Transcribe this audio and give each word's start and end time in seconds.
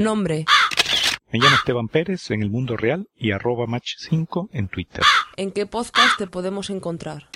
Nombre. 0.00 0.46
Me 1.30 1.38
llamo 1.38 1.54
Esteban 1.56 1.88
Pérez 1.88 2.30
en 2.30 2.42
el 2.42 2.48
mundo 2.48 2.78
real 2.78 3.10
y 3.14 3.32
arroba 3.32 3.66
match5 3.66 4.48
en 4.50 4.68
Twitter. 4.68 5.04
¿En 5.36 5.52
qué 5.52 5.66
podcast 5.66 6.16
te 6.16 6.26
podemos 6.26 6.70
encontrar? 6.70 7.28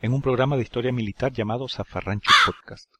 En 0.00 0.12
un 0.12 0.20
programa 0.20 0.56
de 0.56 0.62
historia 0.62 0.90
militar 0.90 1.32
llamado 1.32 1.68
Zafarrancho 1.68 2.32
Podcast, 2.44 2.90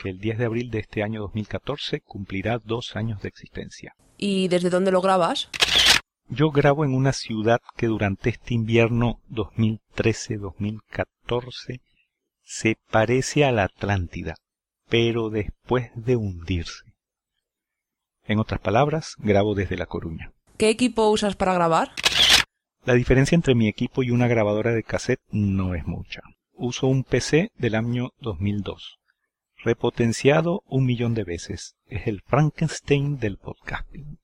que 0.00 0.10
el 0.10 0.20
10 0.20 0.38
de 0.38 0.44
abril 0.44 0.70
de 0.70 0.78
este 0.78 1.02
año 1.02 1.20
2014 1.22 2.02
cumplirá 2.02 2.60
dos 2.60 2.94
años 2.94 3.20
de 3.22 3.28
existencia. 3.28 3.96
¿Y 4.18 4.46
desde 4.46 4.70
dónde 4.70 4.92
lo 4.92 5.00
grabas? 5.00 5.48
Yo 6.28 6.52
grabo 6.52 6.84
en 6.84 6.94
una 6.94 7.12
ciudad 7.12 7.58
que 7.76 7.88
durante 7.88 8.30
este 8.30 8.54
invierno 8.54 9.18
2013-2014 9.30 11.80
se 12.44 12.76
parece 12.88 13.44
a 13.44 13.50
la 13.50 13.64
Atlántida, 13.64 14.36
pero 14.88 15.28
después 15.28 15.90
de 15.96 16.14
hundirse. 16.14 16.93
En 18.26 18.38
otras 18.38 18.60
palabras, 18.60 19.16
grabo 19.18 19.54
desde 19.54 19.76
La 19.76 19.86
Coruña. 19.86 20.32
¿Qué 20.56 20.70
equipo 20.70 21.10
usas 21.10 21.36
para 21.36 21.52
grabar? 21.52 21.90
La 22.86 22.94
diferencia 22.94 23.36
entre 23.36 23.54
mi 23.54 23.68
equipo 23.68 24.02
y 24.02 24.10
una 24.10 24.28
grabadora 24.28 24.72
de 24.72 24.82
cassette 24.82 25.20
no 25.30 25.74
es 25.74 25.86
mucha. 25.86 26.22
Uso 26.52 26.86
un 26.86 27.04
PC 27.04 27.50
del 27.56 27.74
año 27.74 28.12
2002, 28.20 28.98
repotenciado 29.62 30.62
un 30.66 30.86
millón 30.86 31.12
de 31.12 31.24
veces. 31.24 31.76
Es 31.86 32.06
el 32.06 32.22
Frankenstein 32.22 33.18
del 33.18 33.36
podcasting. 33.36 34.18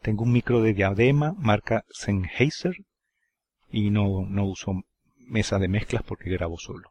Tengo 0.00 0.24
un 0.24 0.32
micro 0.32 0.62
de 0.62 0.72
diadema 0.72 1.34
marca 1.36 1.84
Sennheiser 1.90 2.74
y 3.70 3.90
no, 3.90 4.24
no 4.26 4.46
uso 4.46 4.82
mesa 5.18 5.58
de 5.58 5.68
mezclas 5.68 6.02
porque 6.02 6.30
grabo 6.30 6.56
solo. 6.58 6.90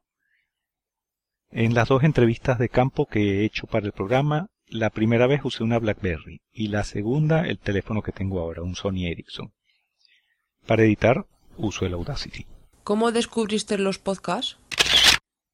En 1.49 1.73
las 1.73 1.87
dos 1.87 2.03
entrevistas 2.03 2.59
de 2.59 2.69
campo 2.69 3.07
que 3.07 3.19
he 3.41 3.45
hecho 3.45 3.65
para 3.65 3.87
el 3.87 3.93
programa 3.93 4.49
la 4.69 4.91
primera 4.91 5.27
vez 5.27 5.43
usé 5.43 5.63
una 5.63 5.79
BlackBerry 5.79 6.41
y 6.51 6.67
la 6.67 6.83
segunda 6.83 7.45
el 7.45 7.57
teléfono 7.57 8.01
que 8.01 8.11
tengo 8.11 8.39
ahora, 8.39 8.61
un 8.61 8.75
Sony 8.75 9.07
Ericsson. 9.07 9.51
Para 10.65 10.83
editar 10.83 11.25
uso 11.57 11.85
el 11.85 11.93
Audacity. 11.93 12.45
¿Cómo 12.83 13.11
descubriste 13.11 13.77
los 13.77 13.97
podcasts? 13.97 14.57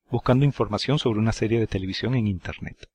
Buscando 0.10 0.46
información 0.46 1.00
sobre 1.00 1.20
una 1.20 1.32
serie 1.32 1.60
de 1.60 1.68
televisión 1.68 2.16
en 2.16 2.28
Internet. 2.28 2.90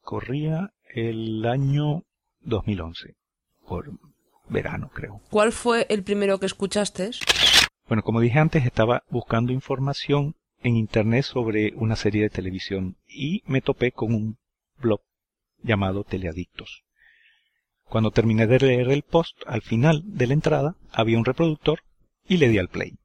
Corría 0.00 0.72
el 0.94 1.44
año 1.46 2.04
2011, 2.40 3.14
por 3.66 3.92
verano 4.48 4.90
creo. 4.92 5.20
¿Cuál 5.30 5.52
fue 5.52 5.86
el 5.90 6.02
primero 6.02 6.40
que 6.40 6.46
escuchaste? 6.46 7.10
Bueno, 7.86 8.02
como 8.02 8.20
dije 8.20 8.38
antes, 8.38 8.64
estaba 8.64 9.04
buscando 9.10 9.52
información 9.52 10.34
en 10.62 10.76
Internet 10.76 11.24
sobre 11.24 11.72
una 11.76 11.96
serie 11.96 12.22
de 12.22 12.30
televisión 12.30 12.96
y 13.06 13.42
me 13.46 13.60
topé 13.60 13.92
con 13.92 14.14
un 14.14 14.38
blog 14.78 15.00
llamado 15.62 16.04
Teleadictos. 16.04 16.82
Cuando 17.84 18.10
terminé 18.10 18.46
de 18.46 18.58
leer 18.58 18.90
el 18.90 19.02
post, 19.02 19.36
al 19.46 19.62
final 19.62 20.02
de 20.04 20.26
la 20.28 20.34
entrada 20.34 20.76
había 20.92 21.18
un 21.18 21.24
reproductor 21.24 21.82
y 22.28 22.36
le 22.36 22.48
di 22.48 22.58
al 22.58 22.68
play. 22.68 22.98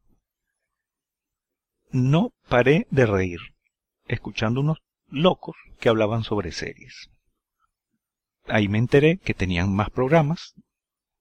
No 1.91 2.33
paré 2.47 2.88
de 2.91 3.05
reír, 3.05 3.39
escuchando 4.07 4.61
unos 4.61 4.79
locos 5.07 5.55
que 5.79 5.89
hablaban 5.89 6.23
sobre 6.23 6.51
series. 6.51 7.09
Ahí 8.47 8.67
me 8.67 8.77
enteré 8.77 9.17
que 9.17 9.33
tenían 9.33 9.73
más 9.73 9.89
programas, 9.89 10.53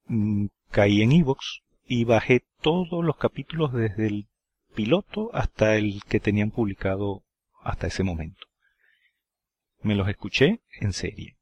mm, 0.07 0.47
caí 0.71 1.01
en 1.01 1.13
iVoox 1.13 1.61
y 1.87 2.05
bajé 2.05 2.45
todos 2.61 3.03
los 3.05 3.17
capítulos 3.17 3.73
desde 3.73 4.07
el 4.07 4.29
piloto 4.75 5.31
hasta 5.33 5.77
el 5.77 6.03
que 6.05 6.21
tenían 6.21 6.51
publicado 6.51 7.23
hasta 7.63 7.87
ese 7.87 8.03
momento 8.03 8.47
me 9.85 9.95
los 9.95 10.09
escuché 10.09 10.61
en 10.81 10.93
serie. 10.93 11.37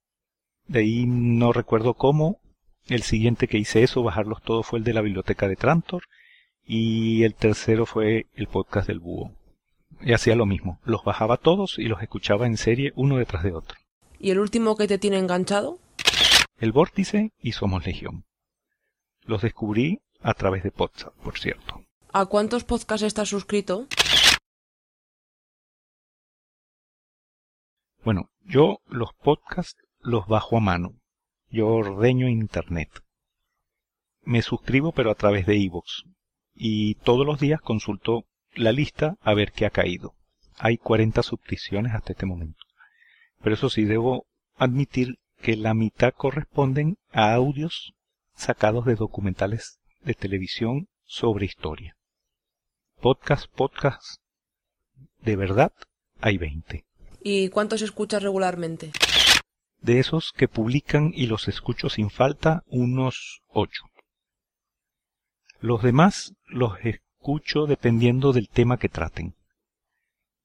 De 0.67 0.81
ahí 0.81 1.07
no 1.07 1.53
recuerdo 1.53 1.95
cómo. 1.95 2.41
El 2.89 3.03
siguiente 3.03 3.47
que 3.47 3.59
hice 3.59 3.83
eso, 3.83 4.03
bajarlos 4.03 4.43
todos, 4.43 4.67
fue 4.67 4.79
el 4.79 4.85
de 4.85 4.93
la 4.93 5.01
biblioteca 5.01 5.49
de 5.49 5.57
Trantor. 5.57 6.03
Y 6.65 7.25
el 7.25 7.35
tercero 7.35 7.87
fue 7.87 8.27
el 8.35 8.49
podcast 8.49 8.89
del 8.89 9.01
búho. 9.01 9.33
Y 10.01 10.13
hacía 10.13 10.37
lo 10.37 10.47
mismo. 10.47 10.81
Los 10.85 11.05
bajaba 11.05 11.37
todos 11.37 11.79
y 11.79 11.85
los 11.85 12.03
escuchaba 12.03 12.47
en 12.47 12.57
serie 12.57 12.93
uno 12.97 13.17
detrás 13.17 13.45
de 13.45 13.53
otro. 13.53 13.79
¿Y 14.19 14.31
el 14.31 14.41
último 14.41 14.77
que 14.77 14.89
te 14.89 14.99
tiene 14.99 15.19
enganchado? 15.19 15.79
El 16.59 16.73
Vórtice 16.73 17.33
y 17.41 17.53
Somos 17.53 17.87
Legión. 17.87 18.25
Los 19.25 19.43
descubrí 19.43 20.01
a 20.21 20.35
través 20.35 20.63
de 20.63 20.71
Podsat, 20.71 21.13
por 21.15 21.39
cierto. 21.39 21.85
¿A 22.13 22.27
cuántos 22.27 22.65
podcasts 22.65 23.05
estás 23.05 23.29
suscrito? 23.29 23.87
Bueno, 28.05 28.31
yo 28.45 28.81
los 28.87 29.13
podcasts 29.15 29.81
los 30.01 30.27
bajo 30.27 30.57
a 30.57 30.61
mano. 30.61 30.95
Yo 31.51 31.69
ordeño 31.69 32.29
internet. 32.29 32.91
Me 34.23 34.43
suscribo 34.43 34.93
pero 34.93 35.11
a 35.11 35.15
través 35.15 35.47
de 35.47 35.57
iVoox. 35.57 36.05
Y 36.55 36.97
todos 36.97 37.25
los 37.25 37.39
días 37.39 37.61
consulto 37.61 38.25
la 38.55 38.73
lista 38.73 39.17
a 39.21 39.35
ver 39.35 39.53
qué 39.53 39.67
ha 39.67 39.71
caído. 39.71 40.15
Hay 40.59 40.79
40 40.79 41.23
suscripciones 41.23 41.95
hasta 41.95 42.13
este 42.13 42.27
momento. 42.27 42.65
Pero 43.41 43.55
eso 43.55 43.71
sí, 43.71 43.85
debo 43.85 44.27
admitir 44.57 45.19
que 45.41 45.57
la 45.57 45.75
mitad 45.75 46.13
corresponden 46.13 46.97
a 47.13 47.33
audios 47.35 47.95
sacados 48.35 48.85
de 48.85 48.97
documentales 48.97 49.79
de 50.01 50.15
televisión 50.15 50.89
sobre 51.05 51.47
historia. 51.47 51.97
Podcast, 53.01 53.47
podcast, 53.53 54.21
de 55.21 55.37
verdad, 55.37 55.73
hay 56.21 56.39
20. 56.39 56.85
¿Y 57.25 57.49
cuántos 57.51 57.83
escuchas 57.83 58.23
regularmente? 58.23 58.93
De 59.81 60.01
esos 60.01 60.33
que 60.37 60.49
publican 60.49 61.13
y 61.15 61.27
los 61.27 61.49
escucho 61.49 61.89
sin 61.89 62.11
falta, 62.11 62.63
unos 62.67 63.43
ocho. 63.49 63.85
Los 65.61 65.83
demás 65.83 66.35
los 66.47 66.79
escucho 66.85 67.67
dependiendo 67.67 68.33
del 68.33 68.49
tema 68.49 68.77
que 68.77 68.89
traten. 68.89 69.35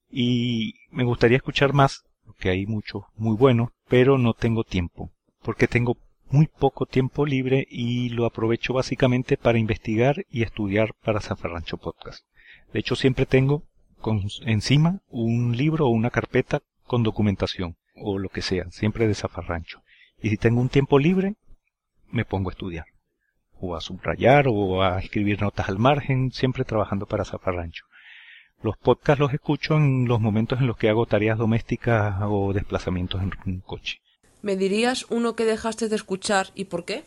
Y 0.09 0.75
me 0.91 1.03
gustaría 1.03 1.37
escuchar 1.37 1.73
más, 1.73 2.03
porque 2.25 2.49
hay 2.49 2.65
muchos 2.67 3.03
muy 3.15 3.35
buenos, 3.35 3.69
pero 3.87 4.17
no 4.17 4.33
tengo 4.33 4.63
tiempo, 4.63 5.11
porque 5.41 5.67
tengo 5.67 5.97
muy 6.29 6.47
poco 6.47 6.85
tiempo 6.85 7.25
libre 7.25 7.65
y 7.69 8.09
lo 8.09 8.25
aprovecho 8.25 8.73
básicamente 8.73 9.37
para 9.37 9.57
investigar 9.57 10.25
y 10.29 10.43
estudiar 10.43 10.93
para 11.03 11.21
Zafarrancho 11.21 11.77
Podcast. 11.77 12.25
De 12.71 12.79
hecho, 12.79 12.95
siempre 12.95 13.25
tengo 13.25 13.63
con 14.01 14.23
encima 14.45 15.01
un 15.09 15.55
libro 15.55 15.87
o 15.87 15.89
una 15.89 16.09
carpeta 16.09 16.61
con 16.85 17.03
documentación 17.03 17.75
o 17.95 18.19
lo 18.19 18.29
que 18.29 18.41
sea, 18.41 18.69
siempre 18.71 19.07
de 19.07 19.15
zafarrancho. 19.15 19.81
Y 20.21 20.29
si 20.29 20.37
tengo 20.37 20.61
un 20.61 20.69
tiempo 20.69 20.99
libre, 20.99 21.35
me 22.09 22.25
pongo 22.25 22.49
a 22.49 22.53
estudiar, 22.53 22.85
o 23.59 23.75
a 23.75 23.81
subrayar, 23.81 24.45
o 24.47 24.83
a 24.83 24.99
escribir 24.99 25.41
notas 25.41 25.69
al 25.69 25.79
margen, 25.79 26.31
siempre 26.31 26.63
trabajando 26.63 27.05
para 27.05 27.25
zafarrancho. 27.25 27.85
Los 28.61 28.77
podcasts 28.77 29.19
los 29.19 29.33
escucho 29.33 29.75
en 29.77 30.07
los 30.07 30.19
momentos 30.19 30.59
en 30.59 30.67
los 30.67 30.77
que 30.77 30.89
hago 30.89 31.05
tareas 31.05 31.37
domésticas 31.37 32.15
o 32.23 32.53
desplazamientos 32.53 33.21
en 33.21 33.31
un 33.45 33.59
coche. 33.61 33.99
¿Me 34.41 34.55
dirías 34.55 35.05
uno 35.09 35.35
que 35.35 35.45
dejaste 35.45 35.89
de 35.89 35.95
escuchar 35.95 36.47
y 36.55 36.65
por 36.65 36.85
qué? 36.85 37.03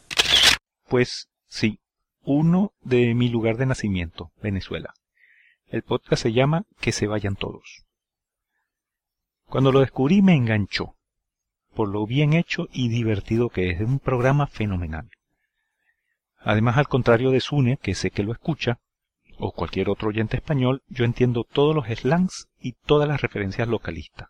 Pues 0.89 1.29
sí, 1.49 1.81
uno 2.23 2.73
de 2.83 3.15
mi 3.15 3.29
lugar 3.29 3.57
de 3.57 3.67
nacimiento, 3.67 4.31
Venezuela. 4.43 4.95
El 5.71 5.83
podcast 5.83 6.25
se 6.25 6.33
llama 6.33 6.65
Que 6.81 6.91
se 6.91 7.07
vayan 7.07 7.37
todos. 7.37 7.85
Cuando 9.47 9.71
lo 9.71 9.81
descubrí 9.81 10.21
me 10.21 10.35
enganchó, 10.35 10.97
por 11.75 11.89
lo 11.89 12.07
bien 12.07 12.33
hecho 12.33 12.67
y 12.73 12.89
divertido 12.89 13.51
que 13.51 13.71
es. 13.71 13.81
Es 13.81 13.87
un 13.87 14.01
programa 14.01 14.49
fenomenal. 14.49 15.09
Además, 16.39 16.77
al 16.77 16.89
contrario 16.89 17.31
de 17.31 17.39
Sune, 17.39 17.77
que 17.77 17.95
sé 17.95 18.11
que 18.11 18.25
lo 18.25 18.33
escucha, 18.33 18.81
o 19.39 19.53
cualquier 19.53 19.91
otro 19.91 20.09
oyente 20.09 20.37
español, 20.37 20.83
yo 20.89 21.05
entiendo 21.05 21.45
todos 21.45 21.77
los 21.77 21.87
slangs 21.87 22.49
y 22.61 22.73
todas 22.73 23.09
las 23.09 23.21
referencias 23.21 23.69
localistas. 23.69 24.29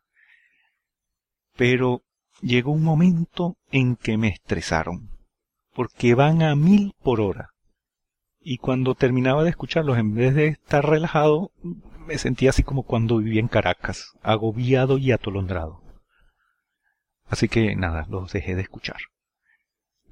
Pero 1.56 2.02
llegó 2.42 2.70
un 2.70 2.84
momento 2.84 3.56
en 3.72 3.96
que 3.96 4.18
me 4.18 4.28
estresaron, 4.28 5.08
porque 5.72 6.14
van 6.14 6.42
a 6.42 6.54
mil 6.54 6.94
por 7.02 7.22
hora. 7.22 7.50
Y 8.40 8.56
cuando 8.58 8.94
terminaba 8.94 9.44
de 9.44 9.50
escucharlos, 9.50 9.98
en 9.98 10.14
vez 10.14 10.34
de 10.34 10.48
estar 10.48 10.88
relajado, 10.88 11.52
me 12.06 12.16
sentía 12.16 12.50
así 12.50 12.62
como 12.62 12.84
cuando 12.84 13.18
vivía 13.18 13.40
en 13.40 13.48
Caracas, 13.48 14.14
agobiado 14.22 14.96
y 14.98 15.12
atolondrado. 15.12 15.82
Así 17.28 17.48
que 17.48 17.76
nada, 17.76 18.06
los 18.08 18.32
dejé 18.32 18.56
de 18.56 18.62
escuchar. 18.62 18.96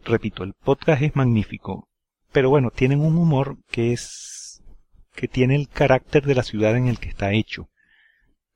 Repito, 0.05 0.45
el 0.45 0.53
podcast 0.53 1.03
es 1.03 1.17
magnífico, 1.17 1.89
pero 2.31 2.51
bueno, 2.51 2.71
tienen 2.71 3.01
un 3.01 3.17
humor 3.17 3.57
que 3.71 3.93
es 3.93 4.63
que 5.15 5.27
tiene 5.27 5.57
el 5.57 5.69
carácter 5.69 6.25
de 6.25 6.37
la 6.37 6.45
ciudad 6.45 6.77
en 6.77 6.87
el 6.87 7.01
que 7.01 7.09
está 7.09 7.33
hecho. 7.33 7.69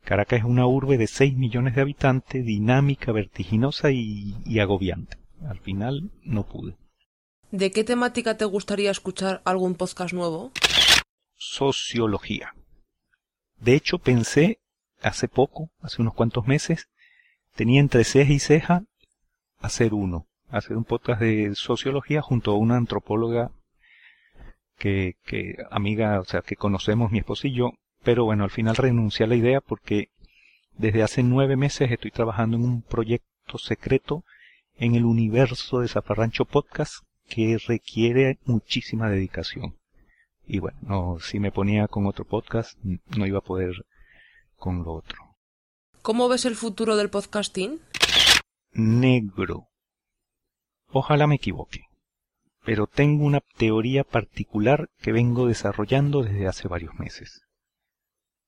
Caracas 0.05 0.41
es 0.41 0.45
una 0.45 0.67
urbe 0.67 0.97
de 0.97 1.09
6 1.09 1.37
millones 1.37 1.75
de 1.75 1.81
habitantes, 1.81 2.45
dinámica, 2.45 3.11
vertiginosa 3.11 3.91
y, 3.91 4.37
y 4.45 4.61
agobiante. 4.61 5.17
Al 5.49 5.59
final 5.59 6.13
no 6.23 6.45
pude. 6.45 6.77
¿De 7.53 7.71
qué 7.71 7.85
temática 7.85 8.39
te 8.39 8.47
gustaría 8.47 8.91
escuchar 8.91 9.43
algún 9.45 9.75
podcast 9.75 10.15
nuevo? 10.15 10.53
Sociología. 11.37 12.55
De 13.61 13.75
hecho, 13.75 13.99
pensé 13.99 14.59
hace 15.03 15.29
poco, 15.29 15.69
hace 15.83 16.01
unos 16.01 16.15
cuantos 16.15 16.47
meses, 16.47 16.89
tenía 17.55 17.81
entre 17.81 18.05
ceja 18.05 18.33
y 18.33 18.39
ceja 18.39 18.85
hacer 19.61 19.93
uno, 19.93 20.27
hacer 20.49 20.79
un 20.79 20.85
podcast 20.85 21.21
de 21.21 21.55
sociología 21.55 22.23
junto 22.23 22.53
a 22.53 22.57
una 22.57 22.79
antropóloga 22.79 23.51
que, 24.79 25.17
que 25.27 25.57
amiga, 25.71 26.21
o 26.21 26.25
sea, 26.25 26.41
que 26.41 26.57
conocemos 26.57 27.13
mi 27.13 27.19
esposo 27.19 27.49
y 27.49 27.53
yo, 27.53 27.73
pero 28.03 28.25
bueno, 28.25 28.45
al 28.45 28.51
final 28.51 28.77
renuncié 28.77 29.25
a 29.25 29.29
la 29.29 29.37
idea 29.37 29.61
porque 29.61 30.09
desde 30.79 31.03
hace 31.03 31.23
nueve 31.23 31.57
meses 31.57 31.91
estoy 31.91 32.13
trabajando 32.13 32.57
en 32.57 32.65
un 32.65 32.81
proyecto 32.81 33.59
secreto 33.59 34.25
en 34.79 34.95
el 34.95 35.05
universo 35.05 35.81
de 35.81 35.89
Zafarrancho 35.89 36.47
Podcast 36.47 37.05
que 37.29 37.59
requiere 37.67 38.39
muchísima 38.45 39.09
dedicación. 39.09 39.79
Y 40.47 40.59
bueno, 40.59 40.79
no, 40.83 41.19
si 41.21 41.39
me 41.39 41.53
ponía 41.53 41.89
con 41.89 42.07
otro 42.07 42.25
podcast, 42.25 42.79
no 42.83 43.27
iba 43.27 43.39
a 43.39 43.43
poder 43.43 43.87
con 44.57 44.83
lo 44.83 44.93
otro. 44.93 45.37
¿Cómo 46.03 46.29
ves 46.29 46.45
el 46.45 46.57
futuro 46.57 46.97
del 46.97 47.11
podcasting? 47.11 47.81
Negro. 48.73 49.69
Ojalá 50.89 51.27
me 51.27 51.37
equivoque, 51.37 51.85
pero 52.65 52.87
tengo 52.87 53.25
una 53.25 53.41
teoría 53.57 54.05
particular 54.05 54.91
que 55.01 55.13
vengo 55.13 55.47
desarrollando 55.47 56.23
desde 56.23 56.47
hace 56.47 56.69
varios 56.69 56.95
meses. 56.99 57.43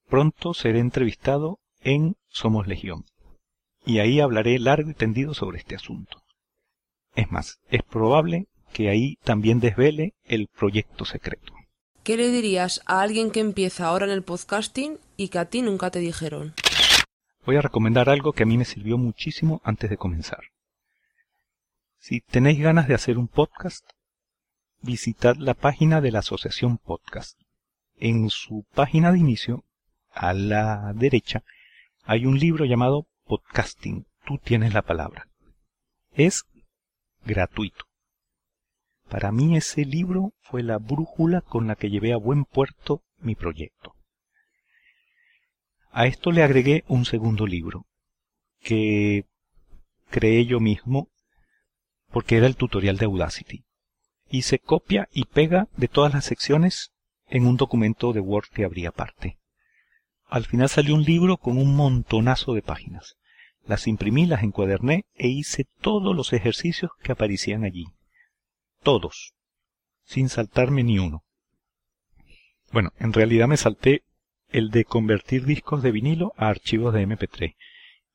Pronto 0.09 0.53
seré 0.53 0.81
entrevistado 0.81 1.61
en 1.81 2.17
Somos 2.29 2.67
Legión, 2.67 3.05
y 3.87 3.99
ahí 3.99 4.20
hablaré 4.20 4.59
largo 4.59 4.91
y 4.91 4.94
tendido 4.94 5.32
sobre 5.35 5.59
este 5.59 5.75
asunto. 5.75 6.23
Es 7.15 7.31
más, 7.31 7.61
es 7.69 7.82
probable 7.82 8.49
que 8.75 8.91
ahí 8.91 9.17
también 9.23 9.61
desvele 9.61 10.15
el 10.25 10.49
proyecto 10.49 11.05
secreto. 11.05 11.55
¿Qué 12.03 12.19
le 12.19 12.29
dirías 12.29 12.82
a 12.85 13.00
alguien 13.00 13.31
que 13.31 13.41
empieza 13.41 13.87
ahora 13.87 14.05
en 14.05 14.11
el 14.11 14.25
podcasting 14.25 14.99
y 15.17 15.29
que 15.29 15.38
a 15.38 15.47
ti 15.47 15.62
nunca 15.62 15.91
te 15.91 16.00
dijeron? 16.00 16.53
Voy 17.47 17.56
a 17.56 17.62
recomendar 17.62 18.11
algo 18.11 18.32
que 18.32 18.43
a 18.43 18.47
mí 18.47 18.59
me 18.59 18.65
sirvió 18.65 18.99
muchísimo 18.99 19.62
antes 19.65 19.88
de 19.88 19.97
comenzar. 19.97 20.41
Si 21.99 22.21
tenéis 22.21 22.59
ganas 22.59 22.88
de 22.88 22.94
hacer 22.94 23.17
un 23.17 23.29
podcast, 23.29 23.88
visitad 24.82 25.37
la 25.37 25.55
página 25.55 26.00
de 26.00 26.11
la 26.11 26.19
Asociación 26.19 26.77
Podcast. 26.77 27.38
En 27.97 28.29
su 28.29 28.67
página 28.75 29.12
de 29.12 29.20
inicio, 29.20 29.65
a 30.12 30.35
la 30.35 30.93
derecha, 30.94 31.44
hay 32.03 32.27
un 32.27 32.38
libro 32.38 32.65
llamado 32.65 33.06
Podcasting. 33.25 34.05
Tú 34.27 34.38
tienes 34.38 34.75
la 34.75 34.82
palabra. 34.82 35.29
Es 36.12 36.44
gratuito. 37.25 37.87
Para 39.14 39.31
mí 39.31 39.56
ese 39.56 39.84
libro 39.84 40.32
fue 40.40 40.64
la 40.64 40.78
brújula 40.78 41.40
con 41.40 41.69
la 41.69 41.76
que 41.76 41.88
llevé 41.88 42.12
a 42.12 42.16
buen 42.16 42.44
puerto 42.44 43.05
mi 43.20 43.37
proyecto. 43.37 43.94
A 45.93 46.06
esto 46.06 46.32
le 46.32 46.43
agregué 46.43 46.82
un 46.88 47.05
segundo 47.05 47.46
libro, 47.46 47.87
que 48.58 49.25
creé 50.11 50.46
yo 50.46 50.58
mismo 50.58 51.11
porque 52.11 52.38
era 52.38 52.49
el 52.49 52.56
tutorial 52.56 52.96
de 52.96 53.05
Audacity. 53.05 53.64
Y 54.31 54.43
se 54.43 54.58
copia 54.58 55.08
y 55.12 55.26
pega 55.26 55.69
de 55.76 55.87
todas 55.87 56.12
las 56.12 56.25
secciones 56.25 56.90
en 57.28 57.46
un 57.46 57.56
documento 57.56 58.12
de 58.12 58.19
Word 58.19 58.49
que 58.52 58.64
abrí 58.64 58.84
aparte. 58.84 59.38
Al 60.26 60.44
final 60.44 60.69
salió 60.69 60.93
un 60.96 61.05
libro 61.05 61.37
con 61.37 61.56
un 61.56 61.76
montonazo 61.76 62.52
de 62.52 62.62
páginas. 62.62 63.14
Las 63.64 63.87
imprimí, 63.87 64.26
las 64.26 64.43
encuaderné 64.43 65.06
e 65.14 65.28
hice 65.28 65.69
todos 65.81 66.17
los 66.17 66.32
ejercicios 66.32 66.90
que 67.00 67.12
aparecían 67.12 67.62
allí 67.62 67.87
todos, 68.84 69.34
sin 70.04 70.28
saltarme 70.28 70.84
ni 70.84 71.00
uno. 71.00 71.25
Bueno, 72.70 72.92
en 72.98 73.12
realidad 73.12 73.48
me 73.48 73.56
salté 73.56 74.04
el 74.50 74.70
de 74.70 74.84
convertir 74.84 75.46
discos 75.46 75.82
de 75.82 75.90
vinilo 75.90 76.32
a 76.36 76.48
archivos 76.48 76.94
de 76.94 77.06
MP3. 77.08 77.56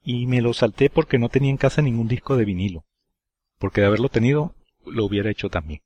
Y 0.04 0.28
me 0.28 0.42
lo 0.42 0.54
salté 0.54 0.90
porque 0.90 1.20
no 1.20 1.28
tenía 1.28 1.50
en 1.50 1.58
casa 1.58 1.82
ningún 1.82 2.08
disco 2.08 2.38
de 2.38 2.46
vinilo. 2.46 2.86
Porque 3.58 3.82
de 3.82 3.88
haberlo 3.88 4.08
tenido, 4.08 4.56
lo 4.86 5.04
hubiera 5.06 5.30
hecho 5.30 5.50
también. 5.50 5.82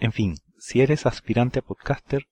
En 0.00 0.12
fin, 0.12 0.36
si 0.58 0.80
eres 0.80 1.06
aspirante 1.06 1.60
a 1.60 1.62
podcaster, 1.62 2.26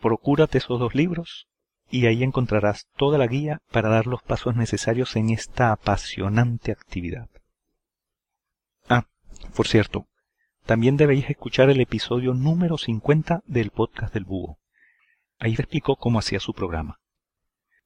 procúrate 0.00 0.58
esos 0.58 0.78
dos 0.78 0.94
libros 0.94 1.48
y 1.90 2.06
ahí 2.06 2.22
encontrarás 2.22 2.88
toda 2.96 3.16
la 3.16 3.26
guía 3.26 3.62
para 3.70 3.88
dar 3.88 4.06
los 4.06 4.22
pasos 4.22 4.56
necesarios 4.56 5.16
en 5.16 5.30
esta 5.30 5.72
apasionante 5.72 6.72
actividad. 6.72 7.28
Ah, 8.88 9.06
por 9.54 9.68
cierto, 9.68 10.07
también 10.68 10.98
debéis 10.98 11.30
escuchar 11.30 11.70
el 11.70 11.80
episodio 11.80 12.34
número 12.34 12.76
50 12.76 13.42
del 13.46 13.70
podcast 13.70 14.12
del 14.12 14.26
búho. 14.26 14.58
Ahí 15.38 15.54
explicó 15.54 15.96
cómo 15.96 16.18
hacía 16.18 16.40
su 16.40 16.52
programa. 16.52 16.98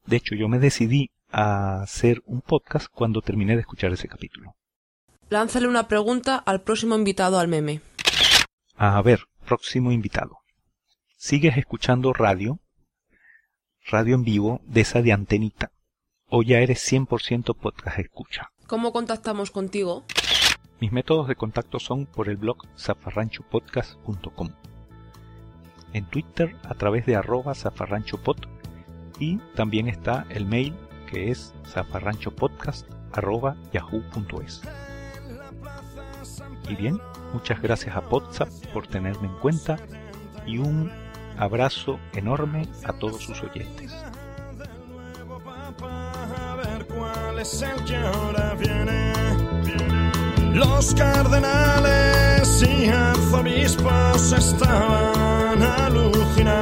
De 0.05 0.17
hecho, 0.17 0.35
yo 0.35 0.49
me 0.49 0.59
decidí 0.59 1.13
a 1.31 1.83
hacer 1.83 2.23
un 2.27 2.41
podcast 2.41 2.89
cuando 2.93 3.23
terminé 3.23 3.55
de 3.55 3.61
escuchar 3.61 3.93
ese 3.93 4.09
capítulo. 4.09 4.57
Lánzale 5.31 5.69
una 5.69 5.87
pregunta 5.87 6.37
al 6.39 6.63
próximo 6.63 6.97
invitado 6.97 7.39
al 7.39 7.47
meme. 7.47 7.83
A 8.75 9.01
ver, 9.01 9.27
próximo 9.47 9.93
invitado. 9.93 10.39
¿Sigues 11.17 11.57
escuchando 11.57 12.13
radio? 12.13 12.59
Radio 13.87 14.17
en 14.17 14.25
vivo 14.25 14.61
de 14.65 14.81
esa 14.81 15.03
de 15.03 15.13
antenita. 15.13 15.71
¿O 16.29 16.43
ya 16.43 16.59
eres 16.59 16.85
100% 16.93 17.57
podcast 17.57 18.01
escucha? 18.01 18.51
¿Cómo 18.67 18.93
contactamos 18.93 19.53
contigo? 19.53 20.05
Mis 20.83 20.91
métodos 20.91 21.29
de 21.29 21.37
contacto 21.37 21.79
son 21.79 22.07
por 22.07 22.29
el 22.29 22.37
blog 22.37 22.57
zafarranchopodcast.com, 22.77 24.51
en 25.93 26.05
Twitter 26.07 26.57
a 26.65 26.75
través 26.75 27.07
de 27.07 27.15
arroba 27.15 27.55
zafarranchopod 27.55 28.39
y 29.21 29.37
también 29.55 29.87
está 29.87 30.27
el 30.29 30.45
mail 30.45 30.75
que 31.07 31.31
es 31.31 31.55
zafarranchopodcast.yahoo.es. 31.69 34.63
Y 36.69 36.75
bien, 36.75 37.01
muchas 37.33 37.63
gracias 37.63 37.95
a 37.95 38.01
Podzap 38.01 38.49
por 38.75 38.89
tenerme 38.89 39.29
en 39.29 39.39
cuenta 39.39 39.77
y 40.49 40.59
un 40.59 40.91
abrazo 41.39 42.01
enorme 42.13 42.67
a 42.83 42.93
todos 42.93 43.23
sus 43.23 43.41
oyentes. 43.45 43.95
Los 50.53 50.95
cardenales 50.95 52.63
y 52.63 52.89
arzobispos 52.89 54.33
estaban 54.33 55.63
alucinando. 55.63 56.62